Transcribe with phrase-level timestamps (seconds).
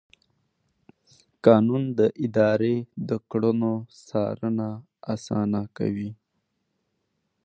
[1.45, 2.75] قانون د ادارې
[3.09, 3.73] د کړنو
[4.07, 4.69] څارنه
[5.13, 6.11] اسانه کوي.